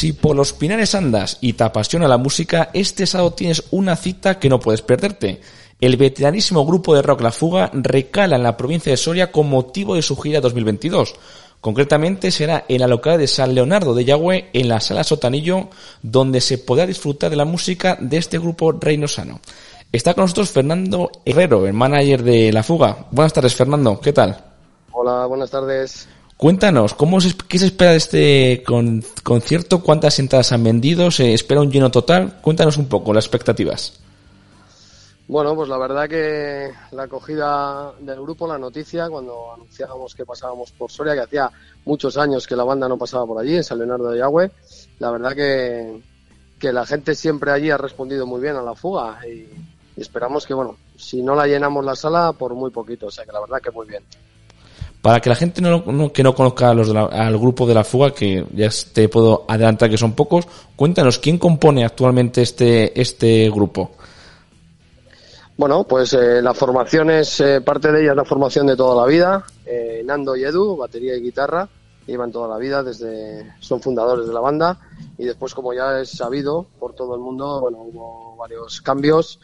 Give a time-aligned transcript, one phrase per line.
[0.00, 4.38] Si por los pinares andas y te apasiona la música, este sábado tienes una cita
[4.38, 5.42] que no puedes perderte.
[5.78, 9.96] El veteranísimo grupo de rock La Fuga recala en la provincia de Soria con motivo
[9.96, 11.16] de su gira 2022.
[11.60, 15.68] Concretamente será en la localidad de San Leonardo de Yagüe, en la sala Sotanillo,
[16.00, 19.40] donde se podrá disfrutar de la música de este grupo reinosano.
[19.92, 23.04] Está con nosotros Fernando Herrero, el manager de La Fuga.
[23.10, 24.00] Buenas tardes, Fernando.
[24.00, 24.44] ¿Qué tal?
[24.92, 26.08] Hola, buenas tardes.
[26.40, 29.82] Cuéntanos, ¿cómo se, ¿qué se espera de este con- concierto?
[29.82, 31.10] ¿Cuántas entradas han vendido?
[31.10, 32.40] ¿Se espera un lleno total?
[32.40, 34.00] Cuéntanos un poco las expectativas.
[35.28, 40.72] Bueno, pues la verdad que la acogida del grupo, la noticia, cuando anunciábamos que pasábamos
[40.72, 41.50] por Soria, que hacía
[41.84, 44.50] muchos años que la banda no pasaba por allí, en San Leonardo de Yagüe,
[44.98, 46.00] la verdad que,
[46.58, 49.46] que la gente siempre allí ha respondido muy bien a la fuga y,
[49.94, 53.26] y esperamos que, bueno, si no la llenamos la sala, por muy poquito, o sea
[53.26, 54.02] que la verdad que muy bien.
[55.02, 57.66] Para que la gente no, no- que no conozca a los de la- al grupo
[57.66, 62.42] de la fuga, que ya te puedo adelantar que son pocos, cuéntanos, ¿quién compone actualmente
[62.42, 63.92] este, este grupo?
[65.56, 69.02] Bueno, pues eh, la formación es, eh, parte de ella es la formación de toda
[69.02, 69.44] la vida.
[69.66, 71.68] Eh, Nando y Edu, batería y guitarra,
[72.06, 74.78] llevan toda la vida, desde son fundadores de la banda.
[75.18, 79.38] Y después, como ya es sabido por todo el mundo, bueno, hubo varios cambios.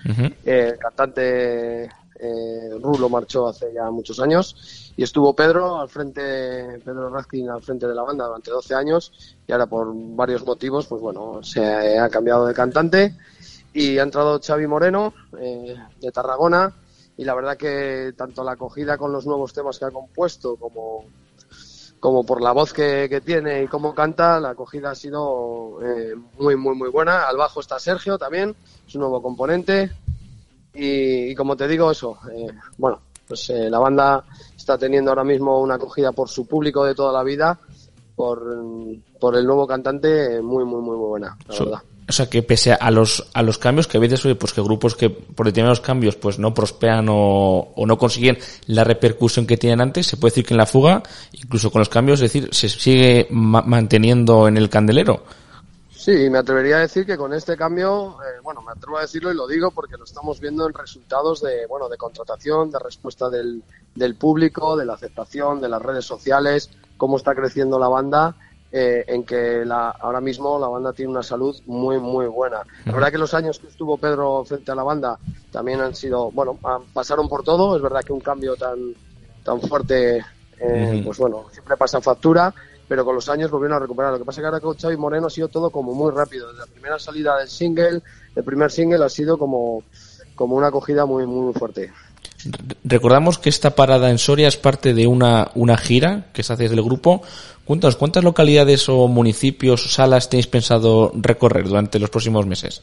[0.45, 6.81] Eh, el cantante eh, Rulo marchó hace ya muchos años y estuvo Pedro al frente,
[6.85, 10.87] Pedro Raskin al frente de la banda durante 12 años y ahora por varios motivos,
[10.87, 13.15] pues bueno, se ha cambiado de cantante
[13.75, 16.73] y ha entrado Xavi Moreno eh, de Tarragona
[17.19, 21.05] y la verdad que tanto la acogida con los nuevos temas que ha compuesto como
[22.01, 26.55] como por la voz que, tiene y cómo canta, la acogida ha sido eh, muy,
[26.55, 27.27] muy, muy buena.
[27.27, 28.55] Al bajo está Sergio también,
[28.87, 29.91] es un nuevo componente.
[30.75, 34.25] Y, y como te digo, eso, eh, bueno, pues eh, la banda
[34.67, 37.57] está teniendo ahora mismo una acogida por su público de toda la vida,
[38.17, 38.43] por,
[39.21, 41.83] por el nuevo cantante, muy, muy, muy, muy buena, la So- verdad.
[42.09, 44.63] O sea, que pese a los, a los cambios, que a veces, oye, pues que
[44.63, 48.39] grupos que por determinados cambios pues no prosperan o, o no consiguen
[48.69, 51.03] la repercusión que tenían antes, se puede decir que en la fuga,
[51.33, 55.25] incluso con los cambios, es decir, se sigue ma- manteniendo en el candelero.
[56.07, 59.33] Sí, me atrevería a decir que con este cambio, eh, bueno, me atrevo a decirlo
[59.33, 63.29] y lo digo porque lo estamos viendo en resultados de, bueno, de contratación, de respuesta
[63.29, 68.37] del, del público, de la aceptación, de las redes sociales, cómo está creciendo la banda,
[68.71, 72.59] eh, en que la, ahora mismo la banda tiene una salud muy, muy buena.
[72.85, 75.19] La verdad que los años que estuvo Pedro frente a la banda
[75.51, 77.75] también han sido, bueno, han- pasaron por todo.
[77.75, 78.95] Es verdad que un cambio tan,
[79.43, 80.25] tan fuerte,
[80.61, 82.55] eh, pues bueno, siempre pasa factura,
[82.89, 84.13] pero con los años volvieron a recuperar.
[84.13, 86.49] Lo que pasa es que ahora con Xavi Moreno ha sido todo como muy rápido.
[86.49, 88.01] Desde la primera salida del single,
[88.35, 89.83] el primer single ha sido como,
[90.35, 91.93] como una acogida muy, muy fuerte.
[92.45, 96.53] Re- Recordamos que esta parada en Soria es parte de una, una gira que se
[96.53, 97.23] hace desde el grupo.
[97.65, 102.83] Cuéntanos, ¿cuántas localidades o municipios o salas tenéis pensado recorrer durante los próximos meses?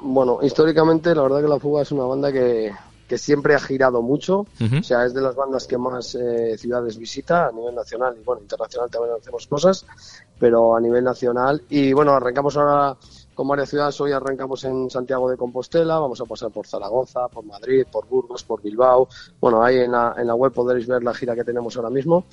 [0.00, 2.72] Bueno, históricamente la verdad que La Fuga es una banda que,
[3.08, 6.96] que siempre ha girado mucho, o sea, es de las bandas que más eh, ciudades
[6.96, 9.84] visita a nivel nacional y bueno, internacional también hacemos cosas,
[10.38, 12.96] pero a nivel nacional y bueno, arrancamos ahora
[13.34, 17.44] con varias ciudades, hoy arrancamos en Santiago de Compostela, vamos a pasar por Zaragoza, por
[17.44, 19.08] Madrid, por Burgos, por Bilbao,
[19.40, 22.24] bueno, ahí en la, en la web podréis ver la gira que tenemos ahora mismo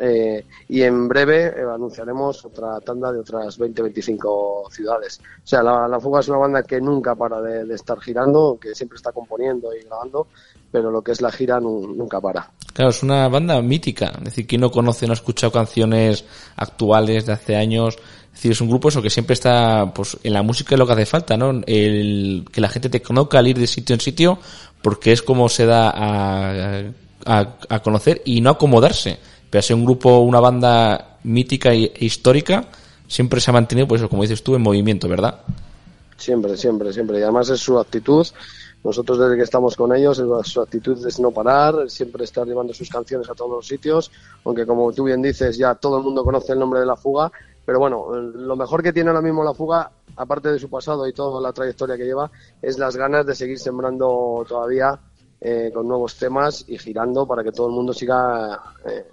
[0.00, 5.20] eh, y en breve eh, anunciaremos otra tanda de otras 20-25 ciudades.
[5.42, 8.58] O sea, la, la Fuga es una banda que nunca para de, de estar girando,
[8.60, 10.26] que siempre está componiendo y grabando,
[10.70, 12.50] pero lo que es la gira nu- nunca para.
[12.72, 14.12] Claro, es una banda mítica.
[14.18, 16.24] Es decir, quien no conoce, no ha escuchado canciones
[16.56, 17.98] actuales de hace años.
[18.32, 20.86] Es decir, es un grupo eso que siempre está, pues, en la música es lo
[20.86, 21.60] que hace falta, ¿no?
[21.66, 24.38] El, que la gente te conozca al ir de sitio en sitio,
[24.80, 26.82] porque es como se da a,
[27.26, 29.18] a, a conocer y no acomodarse.
[29.50, 32.66] Pero ser un grupo, una banda mítica e histórica,
[33.08, 35.40] siempre se ha mantenido, pues eso, como dices tú, en movimiento, ¿verdad?
[36.16, 37.18] Siempre, siempre, siempre.
[37.18, 38.26] Y además es su actitud.
[38.82, 42.88] Nosotros desde que estamos con ellos, su actitud es no parar, siempre estar llevando sus
[42.88, 44.10] canciones a todos los sitios,
[44.44, 47.30] aunque como tú bien dices, ya todo el mundo conoce el nombre de la fuga,
[47.70, 51.12] pero bueno, lo mejor que tiene ahora mismo la fuga, aparte de su pasado y
[51.12, 52.28] toda la trayectoria que lleva,
[52.60, 54.98] es las ganas de seguir sembrando todavía
[55.40, 59.06] eh, con nuevos temas y girando para que todo el mundo siga eh,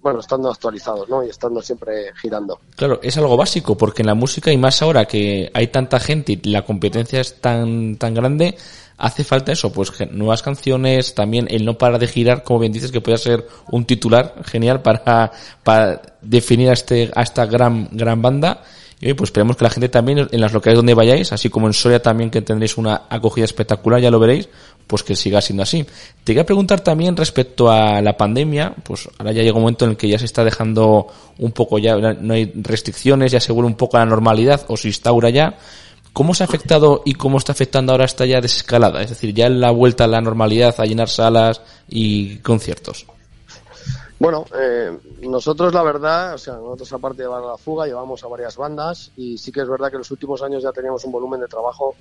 [0.00, 1.24] bueno, estando actualizados, ¿no?
[1.24, 2.60] Y estando siempre girando.
[2.76, 6.38] Claro, es algo básico, porque en la música, y más ahora que hay tanta gente
[6.40, 8.56] y la competencia es tan, tan grande,
[8.96, 12.92] hace falta eso, pues nuevas canciones, también el no parar de girar, como bien dices,
[12.92, 15.32] que puede ser un titular genial para,
[15.62, 18.62] para definir a, este, a esta gran, gran banda.
[19.00, 21.74] Y pues esperemos que la gente también, en las localidades donde vayáis, así como en
[21.74, 24.48] Soria también que tendréis una acogida espectacular, ya lo veréis,
[24.86, 25.82] pues que siga siendo así.
[25.82, 29.92] Te quería preguntar también respecto a la pandemia, pues ahora ya llega un momento en
[29.92, 31.08] el que ya se está dejando
[31.38, 35.28] un poco ya, no hay restricciones, ya se un poco la normalidad o se instaura
[35.28, 35.58] ya.
[36.14, 39.02] ¿Cómo se ha afectado y cómo está afectando ahora esta ya desescalada?
[39.02, 43.04] Es decir, ya la vuelta a la normalidad, a llenar salas y conciertos.
[44.20, 48.56] Bueno, eh, nosotros la verdad, o sea, nosotros aparte de la fuga llevamos a varias
[48.56, 51.40] bandas y sí que es verdad que en los últimos años ya teníamos un volumen
[51.40, 51.96] de trabajo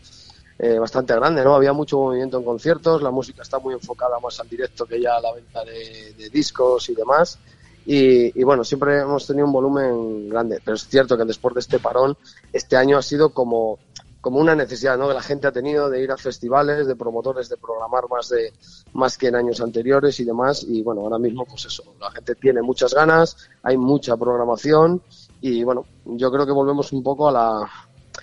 [0.60, 1.56] eh, bastante grande, ¿no?
[1.56, 5.16] Había mucho movimiento en conciertos, la música está muy enfocada más al directo que ya
[5.16, 7.40] a la venta de, discos y demás.
[7.86, 11.62] Y, y, bueno, siempre hemos tenido un volumen grande, pero es cierto que después de
[11.62, 12.16] este parón,
[12.54, 13.80] este año ha sido como
[14.24, 15.10] como una necesidad ¿no?
[15.10, 18.54] que la gente ha tenido de ir a festivales, de promotores, de programar más de
[18.94, 20.64] más que en años anteriores y demás.
[20.64, 25.02] Y bueno, ahora mismo, pues eso, la gente tiene muchas ganas, hay mucha programación
[25.42, 27.70] y bueno, yo creo que volvemos un poco a la,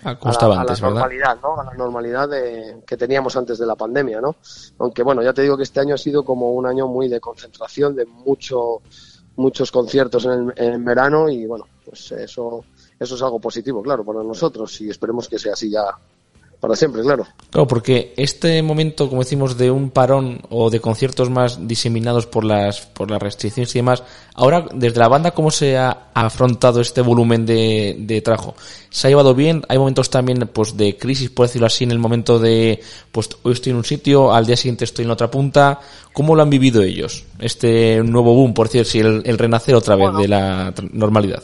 [0.02, 0.19] a,
[0.64, 1.61] la, normalidad, ¿no?
[1.61, 4.37] A la normalidad de, que teníamos antes de la pandemia, ¿no?
[4.79, 7.20] Aunque bueno, ya te digo que este año ha sido como un año muy de
[7.20, 8.81] concentración, de mucho,
[9.37, 12.64] muchos conciertos en, en verano y bueno, pues eso
[13.00, 15.85] eso es algo positivo, claro, para nosotros y esperemos que sea así ya
[16.61, 17.26] para siempre, claro.
[17.49, 22.44] Claro, porque este momento, como decimos, de un parón o de conciertos más diseminados por
[22.44, 24.02] las, por las restricciones y demás,
[24.35, 28.55] ahora, desde la banda, ¿cómo se ha afrontado este volumen de, de trabajo?
[28.91, 29.62] ¿Se ha llevado bien?
[29.69, 32.79] ¿Hay momentos también, pues, de crisis, por decirlo así, en el momento de,
[33.11, 35.81] pues, hoy estoy en un sitio, al día siguiente estoy en la otra punta?
[36.12, 37.25] ¿Cómo lo han vivido ellos?
[37.38, 41.43] Este nuevo boom, por decir, si el, renacer otra vez de la normalidad.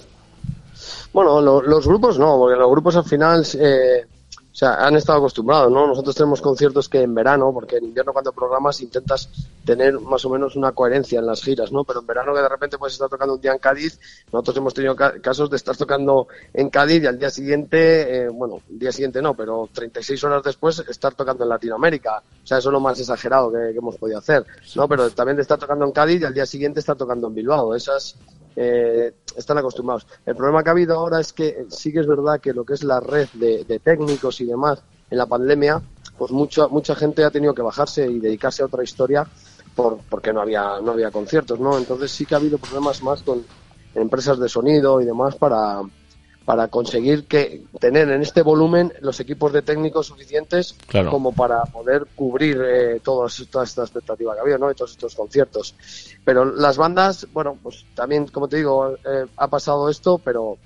[1.16, 5.72] Bueno, los grupos no, porque los grupos al final eh, o sea, han estado acostumbrados,
[5.72, 5.86] ¿no?
[5.86, 9.30] Nosotros tenemos conciertos que en verano, porque en invierno cuando programas intentas
[9.64, 11.84] tener más o menos una coherencia en las giras, ¿no?
[11.84, 13.98] Pero en verano que de repente puedes estar tocando un día en Cádiz,
[14.30, 18.60] nosotros hemos tenido casos de estar tocando en Cádiz y al día siguiente, eh, bueno,
[18.68, 22.22] el día siguiente no, pero 36 horas después estar tocando en Latinoamérica.
[22.44, 24.86] O sea, eso es lo más exagerado que, que hemos podido hacer, ¿no?
[24.86, 27.74] Pero también de estar tocando en Cádiz y al día siguiente estar tocando en Bilbao.
[27.74, 28.16] Esas
[28.56, 30.06] eh, están acostumbrados.
[30.24, 32.74] El problema que ha habido ahora es que sí que es verdad que lo que
[32.74, 35.82] es la red de, técnicos y demás en la pandemia,
[36.16, 39.26] pues mucha mucha gente ha tenido que bajarse y dedicarse a otra historia
[39.74, 41.76] por, porque no había no había conciertos, ¿no?
[41.76, 43.44] Entonces sí que ha habido problemas más con
[43.94, 45.82] empresas de sonido y demás para
[46.46, 50.76] para conseguir que tener en este volumen los equipos de técnicos suficientes
[51.10, 54.72] como para poder cubrir eh, todas, toda esta expectativa que había, ¿no?
[54.72, 55.74] todos estos conciertos.
[56.24, 60.56] Pero las bandas, bueno, pues también, como te digo, eh, ha pasado esto, pero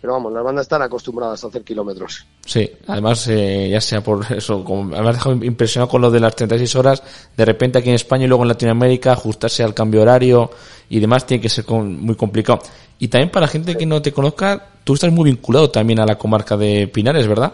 [0.00, 2.26] pero vamos, las bandas están acostumbradas a hacer kilómetros.
[2.44, 6.20] Sí, además, eh, ya sea por eso, como me has dejado impresionado con lo de
[6.20, 7.02] las 36 horas,
[7.36, 10.50] de repente aquí en España y luego en Latinoamérica, ajustarse al cambio horario
[10.88, 12.60] y demás tiene que ser muy complicado.
[12.98, 16.06] Y también para la gente que no te conozca, tú estás muy vinculado también a
[16.06, 17.52] la comarca de Pinares, ¿verdad?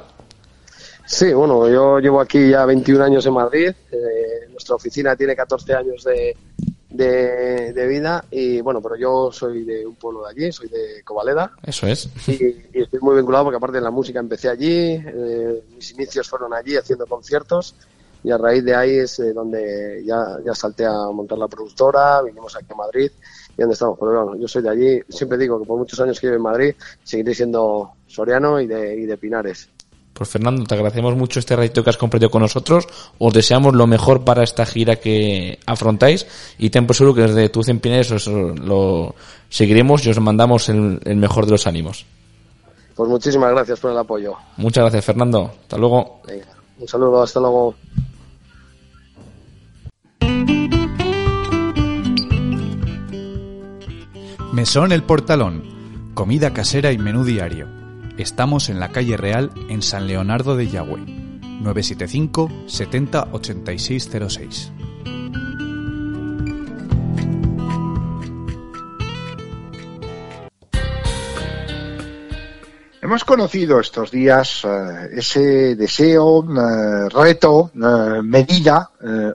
[1.06, 3.68] Sí, bueno, yo llevo aquí ya 21 años en Madrid.
[3.90, 6.36] Eh, nuestra oficina tiene 14 años de,
[6.92, 11.52] de, vida y bueno, pero yo soy de un pueblo de allí, soy de Covaleda.
[11.62, 12.08] Eso es.
[12.28, 16.52] Y, estoy muy vinculado porque aparte de la música empecé allí, eh, mis inicios fueron
[16.54, 17.74] allí haciendo conciertos
[18.24, 22.22] y a raíz de ahí es eh, donde ya, ya salté a montar la productora,
[22.22, 23.10] vinimos aquí a Madrid
[23.56, 23.98] y donde estamos.
[23.98, 26.42] Pero bueno, yo soy de allí, siempre digo que por muchos años que vivo en
[26.42, 29.68] Madrid seguiré siendo soriano y de, y de Pinares.
[30.12, 32.86] Pues Fernando, te agradecemos mucho este ratito que has compartido con nosotros.
[33.18, 36.26] Os deseamos lo mejor para esta gira que afrontáis
[36.58, 39.14] y ten por seguro que desde tu en Pinares os lo
[39.48, 42.04] seguiremos y os mandamos el, mejor de los ánimos.
[42.94, 44.34] Pues muchísimas gracias por el apoyo.
[44.58, 45.50] Muchas gracias, Fernando.
[45.62, 46.20] Hasta luego.
[46.78, 47.74] un saludo, hasta luego.
[54.52, 56.12] Mesón El Portalón.
[56.12, 57.81] Comida casera y menú diario.
[58.22, 61.00] Estamos en la calle Real en San Leonardo de Yagüe.
[61.00, 64.72] 975 70 8606.
[73.04, 78.90] Hemos conocido estos días eh, ese deseo, eh, reto, eh, medida,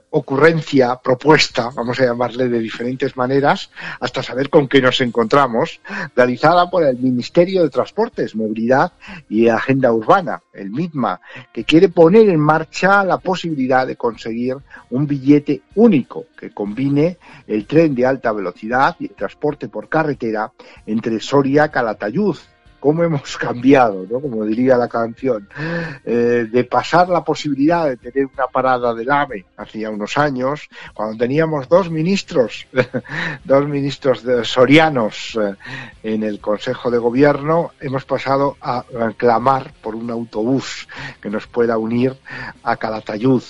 [0.08, 3.70] ocurrencia, propuesta, vamos a llamarle de diferentes maneras,
[4.00, 5.82] hasta saber con qué nos encontramos,
[6.16, 8.92] realizada por el Ministerio de Transportes, Movilidad
[9.28, 11.20] y Agenda Urbana, el MITMA,
[11.52, 14.56] que quiere poner en marcha la posibilidad de conseguir
[14.88, 20.50] un billete único que combine el tren de alta velocidad y el transporte por carretera
[20.86, 22.38] entre Soria Calatayud
[22.80, 24.20] cómo hemos cambiado, ¿no?
[24.20, 25.48] Como diría la canción,
[26.04, 31.16] eh, de pasar la posibilidad de tener una parada del AVE hacía unos años, cuando
[31.16, 32.66] teníamos dos ministros,
[33.44, 35.54] dos ministros sorianos eh,
[36.02, 38.84] en el Consejo de Gobierno, hemos pasado a,
[39.16, 40.88] clamar por un autobús
[41.20, 42.16] que nos pueda unir
[42.62, 43.42] a Calatayud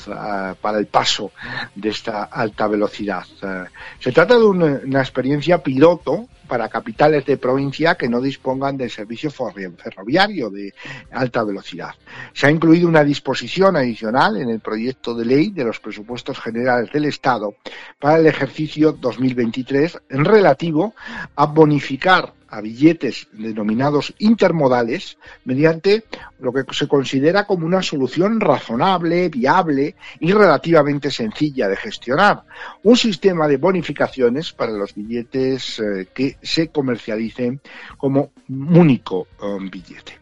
[0.60, 1.32] para el paso
[1.74, 3.24] de esta alta velocidad.
[3.42, 3.64] Eh,
[3.98, 9.30] se trata de una experiencia piloto para capitales de provincia que no dispongan de servicio
[9.30, 10.74] ferroviario de
[11.12, 11.94] alta velocidad.
[12.32, 16.90] Se ha incluido una disposición adicional en el proyecto de ley de los presupuestos generales
[16.90, 17.54] del Estado
[17.98, 20.94] para el ejercicio 2023 en relativo
[21.36, 26.04] a bonificar a billetes denominados intermodales mediante
[26.40, 32.44] lo que se considera como una solución razonable, viable y relativamente sencilla de gestionar.
[32.82, 37.60] Un sistema de bonificaciones para los billetes eh, que se comercialicen
[37.96, 40.18] como único eh, billete.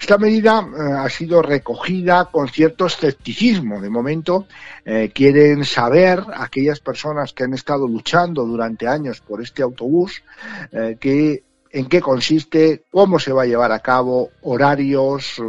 [0.00, 3.80] Esta medida eh, ha sido recogida con cierto escepticismo.
[3.80, 4.46] De momento
[5.12, 10.22] quieren saber aquellas personas que han estado luchando durante años por este autobús
[10.98, 15.42] que en qué consiste, cómo se va a llevar a cabo, horarios,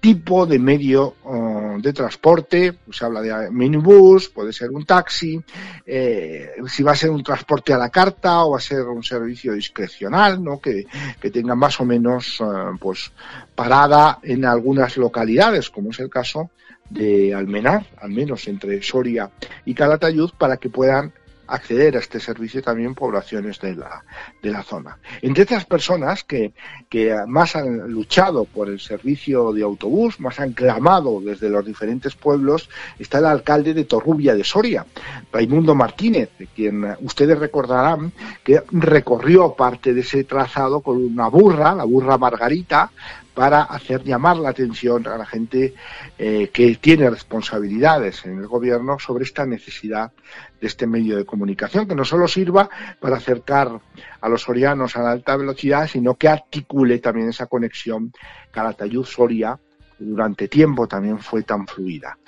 [0.00, 5.42] tipo de medio eh, de transporte, se habla de minibús, puede ser un taxi,
[5.86, 9.02] eh, si va a ser un transporte a la carta o va a ser un
[9.02, 10.60] servicio discrecional, ¿no?
[10.60, 10.86] que,
[11.20, 12.44] que tenga más o menos eh,
[12.78, 13.12] pues
[13.54, 16.50] parada en algunas localidades, como es el caso
[16.90, 19.30] de Almenar, al menos entre Soria
[19.64, 21.12] y Calatayud, para que puedan
[21.46, 24.04] acceder a este servicio también poblaciones de la,
[24.42, 24.98] de la zona.
[25.20, 26.52] Entre estas personas que,
[26.88, 32.14] que más han luchado por el servicio de autobús, más han clamado desde los diferentes
[32.14, 32.68] pueblos,
[32.98, 34.86] está el alcalde de Torrubia de Soria,
[35.32, 38.12] Raimundo Martínez, de quien ustedes recordarán
[38.44, 42.90] que recorrió parte de ese trazado con una burra, la burra Margarita,
[43.34, 45.74] para hacer llamar la atención a la gente
[46.18, 50.12] eh, que tiene responsabilidades en el gobierno sobre esta necesidad
[50.60, 52.68] de este medio de comunicación, que no solo sirva
[53.00, 53.80] para acercar
[54.20, 58.12] a los sorianos a la alta velocidad, sino que articule también esa conexión
[58.52, 59.58] Calatayud-Soria,
[59.98, 62.18] que durante tiempo también fue tan fluida.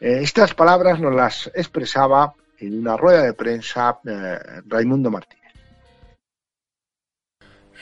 [0.00, 5.43] Eh, estas palabras nos las expresaba en una rueda de prensa eh, Raimundo Martínez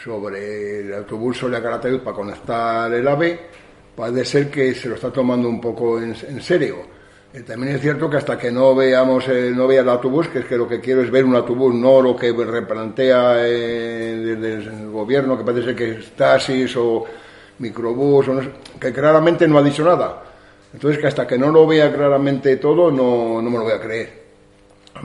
[0.03, 3.39] sobre el autobús Soria Calatayud para conectar el AVE,
[3.95, 6.79] parece ser que se lo está tomando un poco en, serio.
[7.33, 10.41] Eh, también es cierto que hasta que no veamos eh, no vea el autobús, que
[10.41, 14.91] es que lo que quiero es ver un autobús, no lo que replantea eh, el
[14.91, 17.05] gobierno, que parece ser que es taxis o
[17.59, 18.27] microbús,
[18.81, 20.25] que claramente no ha dicho nada.
[20.75, 23.81] Entonces que hasta que no lo vea claramente todo, no, no me lo voy a
[23.81, 24.22] creer.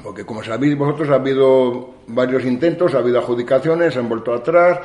[0.03, 4.79] Porque como sabéis vosotros, ha habido varios intentos, ha habido adjudicaciones, se han vuelto atrás,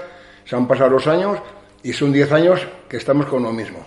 [0.44, 1.38] se han pasado los años
[1.82, 3.84] y son 10 años que estamos con lo mismo.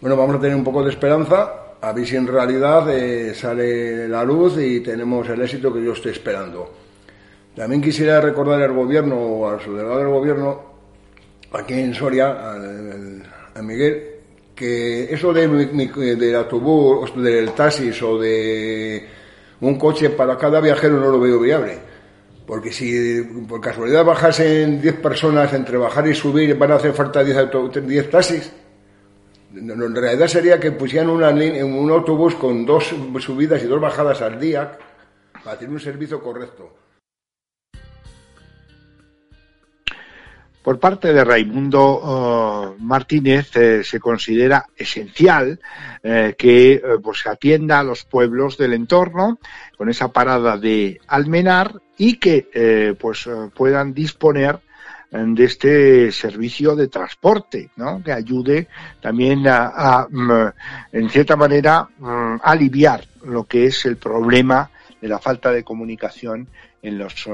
[0.00, 4.08] Bueno, vamos a tener un poco de esperanza, a ver si en realidad eh, sale
[4.08, 6.70] la luz y tenemos el éxito que yo estoy esperando.
[7.54, 10.62] También quisiera recordar al gobierno o al delegado del gobierno,
[11.52, 12.54] aquí en Soria,
[13.54, 14.10] a Miguel,
[14.54, 19.06] que eso de, del autobús, del taxis o de
[19.62, 21.78] un coche para cada viajero no lo veo viable.
[22.46, 27.22] Porque si por casualidad bajasen 10 personas entre bajar y subir, van a hacer falta
[27.22, 27.48] 10,
[27.86, 28.52] 10 taxis.
[29.54, 34.40] En realidad sería que pusieran una, un autobús con dos subidas y dos bajadas al
[34.40, 34.76] día
[35.44, 36.74] para tener un servicio correcto.
[40.62, 45.58] Por parte de Raimundo uh, Martínez eh, se considera esencial
[46.02, 49.38] eh, que eh, pues, atienda a los pueblos del entorno
[49.76, 54.58] con esa parada de Almenar y que pues puedan disponer
[55.10, 58.02] de este servicio de transporte, ¿no?
[58.02, 58.66] que ayude
[59.00, 60.30] también a, mm,
[60.92, 64.70] en cierta manera, mm, aliviar lo que es el problema
[65.02, 66.48] de la falta de comunicación
[66.80, 67.30] en los eh,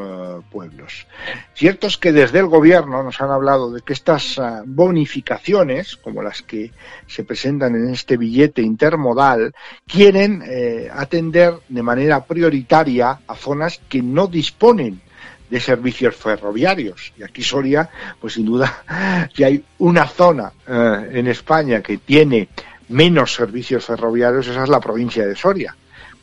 [0.51, 1.07] pueblos.
[1.55, 6.23] Cierto es que desde el gobierno nos han hablado de que estas eh, bonificaciones, como
[6.23, 6.73] las que
[7.07, 9.53] se presentan en este billete intermodal,
[9.87, 15.03] quieren eh, atender de manera prioritaria a zonas que no disponen
[15.51, 17.13] de servicios ferroviarios.
[17.19, 22.49] Y aquí Soria, pues sin duda, si hay una zona en España que tiene
[22.89, 25.75] menos servicios ferroviarios, esa es la provincia de Soria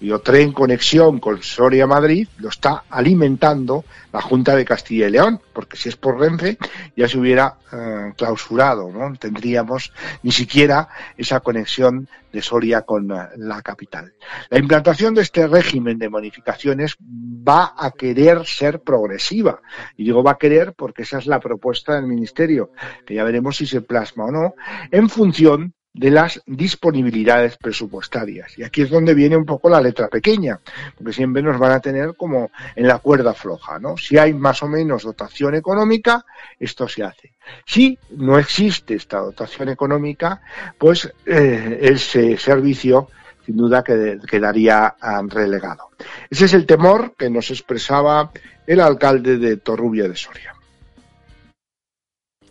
[0.05, 5.77] cuyo tren conexión con Soria-Madrid lo está alimentando la Junta de Castilla y León, porque
[5.77, 6.59] si es por Renfe
[6.95, 13.15] ya se hubiera eh, clausurado, no tendríamos ni siquiera esa conexión de Soria con eh,
[13.37, 14.13] la capital.
[14.51, 19.59] La implantación de este régimen de bonificaciones va a querer ser progresiva,
[19.97, 22.69] y digo va a querer porque esa es la propuesta del Ministerio,
[23.07, 24.53] que ya veremos si se plasma o no,
[24.91, 28.57] en función de las disponibilidades presupuestarias.
[28.57, 30.59] Y aquí es donde viene un poco la letra pequeña,
[30.97, 33.95] porque siempre nos van a tener como en la cuerda floja, ¿no?
[33.95, 36.25] Si hay más o menos dotación económica,
[36.59, 37.31] esto se hace.
[37.65, 40.41] Si no existe esta dotación económica,
[40.77, 43.07] pues eh, ese servicio
[43.45, 44.95] sin duda quedaría
[45.27, 45.91] relegado.
[46.29, 48.31] Ese es el temor que nos expresaba
[48.67, 50.55] el alcalde de Torrubia de Soria.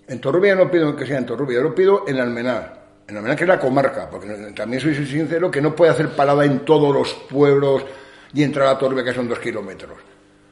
[0.07, 3.45] En Torrubia no pido que sea en Torrubia, lo pido en Almenar en la que
[3.45, 7.13] es la comarca, porque también soy sincero que no puede hacer parada en todos los
[7.13, 7.85] pueblos
[8.33, 9.99] y entrar a Torbe, que son dos kilómetros.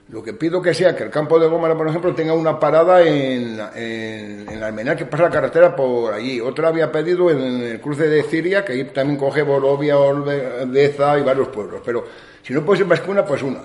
[0.08, 3.00] Lo que pido que sea que el campo de Gómara, por ejemplo, tenga una parada
[3.02, 6.38] en, en, en Almenar, que pasa la carretera por allí.
[6.38, 11.22] Otra había pedido en el cruce de Siria, que ahí también coge Borovia, Olveza y
[11.22, 11.80] varios pueblos.
[11.84, 12.04] Pero
[12.42, 13.60] si no puede ser más que una, pues una.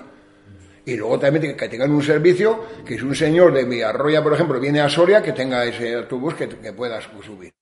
[0.86, 4.58] Y luego también que tengan un servicio, que es un señor de Villarroya, por ejemplo,
[4.58, 7.52] viene a Soria, que tenga ese autobús que, que pueda subir.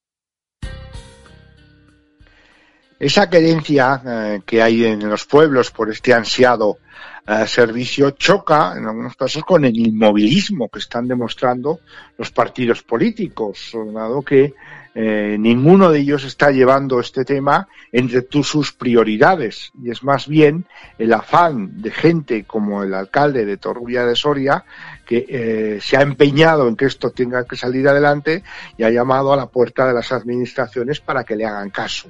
[2.98, 6.78] Esa querencia eh, que hay en los pueblos por este ansiado
[7.26, 11.80] eh, servicio choca en algunos casos con el inmovilismo que están demostrando
[12.16, 14.54] los partidos políticos, dado que
[14.98, 20.64] eh, ninguno de ellos está llevando este tema entre sus prioridades y es más bien
[20.96, 24.64] el afán de gente como el alcalde de Torrubia de Soria
[25.04, 28.42] que eh, se ha empeñado en que esto tenga que salir adelante
[28.78, 32.08] y ha llamado a la puerta de las administraciones para que le hagan caso.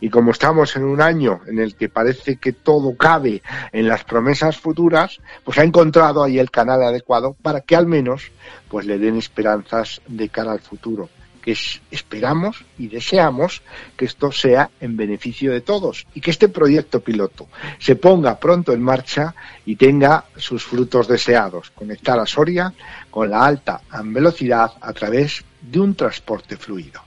[0.00, 3.40] Y como estamos en un año en el que parece que todo cabe
[3.70, 8.32] en las promesas futuras, pues ha encontrado ahí el canal adecuado para que al menos
[8.68, 11.08] pues le den esperanzas de cara al futuro
[11.40, 11.56] que
[11.90, 13.62] esperamos y deseamos
[13.96, 18.72] que esto sea en beneficio de todos y que este proyecto piloto se ponga pronto
[18.72, 22.72] en marcha y tenga sus frutos deseados, conectar a Soria
[23.10, 27.02] con la alta velocidad a través de un transporte fluido.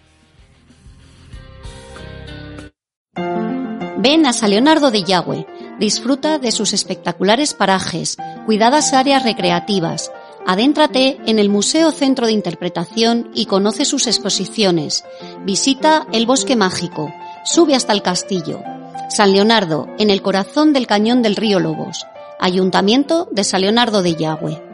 [4.05, 5.47] Ven a San Leonardo de Yagüe,
[5.79, 10.11] disfruta de sus espectaculares parajes, cuidadas áreas recreativas,
[10.45, 15.05] Adéntrate en el Museo Centro de Interpretación y conoce sus exposiciones.
[15.45, 17.13] Visita el Bosque Mágico.
[17.45, 18.61] Sube hasta el castillo.
[19.09, 22.05] San Leonardo, en el corazón del cañón del río Lobos.
[22.39, 24.72] Ayuntamiento de San Leonardo de Yagüe.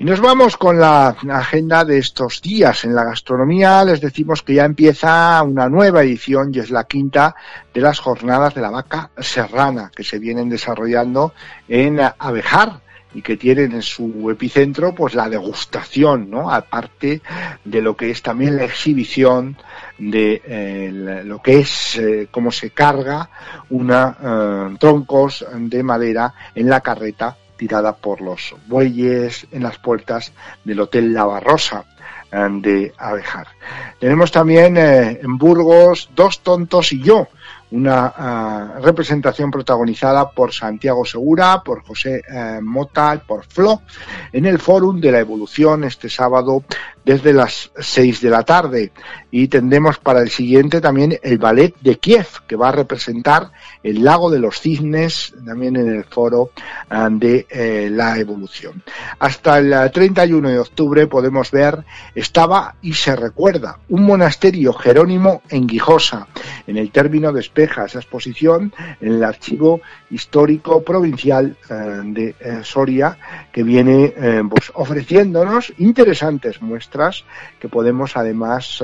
[0.00, 2.84] Y nos vamos con la agenda de estos días.
[2.86, 7.36] En la gastronomía les decimos que ya empieza una nueva edición y es la quinta
[7.74, 11.34] de las jornadas de la vaca serrana que se vienen desarrollando
[11.68, 12.80] en Abejar
[13.12, 16.50] y que tienen en su epicentro pues la degustación, ¿no?
[16.50, 17.20] Aparte
[17.62, 19.58] de lo que es también la exhibición
[19.98, 23.28] de eh, lo que es eh, cómo se carga
[23.68, 30.32] una eh, troncos de madera en la carreta tirada por los bueyes en las puertas
[30.64, 31.84] del Hotel La Barrosa
[32.32, 33.48] eh, de Abejar.
[33.98, 37.28] Tenemos también eh, en Burgos Dos Tontos y Yo,
[37.70, 43.82] una uh, representación protagonizada por Santiago Segura, por José uh, Mota, por Flo,
[44.32, 46.64] en el Fórum de la Evolución este sábado
[47.04, 48.92] desde las 6 de la tarde.
[49.30, 53.52] Y tendremos para el siguiente también el Ballet de Kiev, que va a representar
[53.82, 56.50] el Lago de los Cisnes, también en el Foro
[56.90, 58.82] uh, de eh, la Evolución.
[59.18, 65.66] Hasta el 31 de octubre podemos ver, estaba y se recuerda, un monasterio jerónimo en
[65.66, 66.26] Guijosa,
[66.66, 73.16] en el término de esa exposición en el Archivo Histórico Provincial eh, de eh, Soria,
[73.52, 77.24] que viene eh, pues, ofreciéndonos interesantes muestras
[77.58, 78.82] que podemos además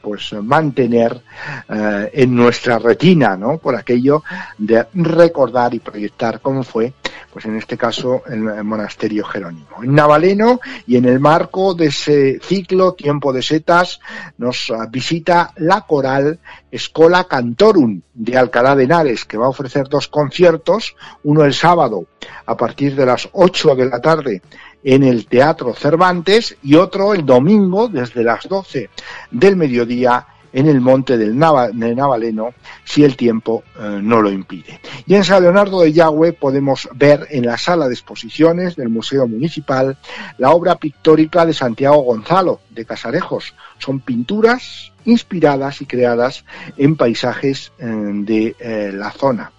[0.00, 1.20] pues mantener
[1.68, 3.58] en nuestra retina, ¿no?
[3.58, 4.22] Por aquello
[4.58, 6.92] de recordar y proyectar cómo fue
[7.36, 9.82] pues en este caso el, monasterio Jerónimo.
[9.82, 14.00] En Navaleno y en el marco de ese ciclo Tiempo de Setas
[14.38, 16.38] nos visita la coral
[16.70, 22.06] Escola Cantorum de Alcalá de Henares, que va a ofrecer dos conciertos, uno el sábado
[22.46, 24.40] a partir de las 8 de la tarde
[24.82, 28.88] en el Teatro Cervantes y otro el domingo desde las 12
[29.30, 34.80] del mediodía en el monte del de Navaleno si el tiempo eh, no lo impide.
[35.06, 39.28] Y en San Leonardo de Yagüe podemos ver en la sala de exposiciones del Museo
[39.28, 39.98] Municipal
[40.38, 43.54] la obra pictórica de Santiago Gonzalo de Casarejos.
[43.78, 46.44] Son pinturas inspiradas y creadas
[46.76, 49.52] en paisajes eh, de eh, la zona.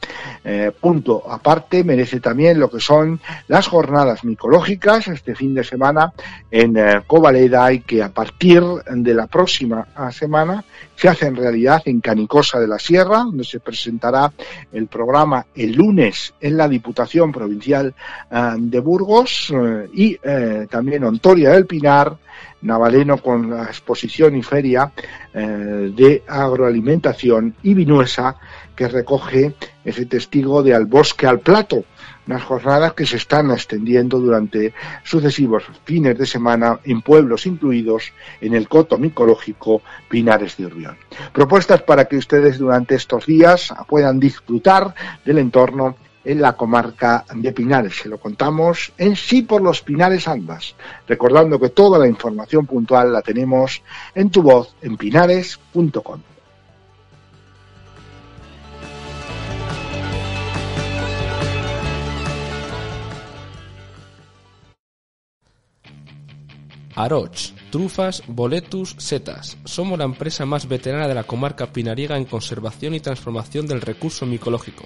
[0.44, 6.14] Eh, punto aparte merece también lo que son las jornadas micológicas este fin de semana
[6.52, 10.64] en Covaleda y que a partir de la próxima semana
[10.96, 14.32] se hace en realidad en Canicosa de la Sierra, donde se presentará
[14.72, 17.94] el programa el lunes en la Diputación Provincial
[18.58, 19.54] de Burgos
[19.94, 20.18] y
[20.70, 22.18] también Ontoria del Pinar
[22.62, 24.92] Navaleno con la exposición y feria
[25.34, 28.36] eh, de agroalimentación y Vinuesa
[28.76, 31.86] que recoge ese testigo de Al Bosque al Plato,
[32.28, 38.54] unas jornadas que se están extendiendo durante sucesivos fines de semana en pueblos incluidos en
[38.54, 40.98] el coto micológico Pinares de Urbión.
[41.34, 44.94] Propuestas para que ustedes durante estos días puedan disfrutar
[45.26, 45.96] del entorno
[46.28, 47.96] en la comarca de Pinares.
[47.96, 50.76] Se lo contamos en sí por los Pinares Andas,
[51.08, 53.82] recordando que toda la información puntual la tenemos
[54.14, 56.22] en tu voz en pinares.com.
[66.96, 69.56] Aroch, trufas, boletus, setas.
[69.64, 74.26] Somos la empresa más veterana de la comarca pinariega en conservación y transformación del recurso
[74.26, 74.86] micológico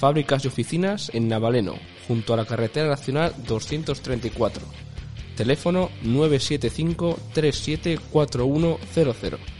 [0.00, 1.74] fábricas y oficinas en Navaleno,
[2.08, 4.66] junto a la carretera nacional 234.
[5.36, 9.59] Teléfono 975 374100.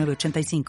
[0.05, 0.63] 906985.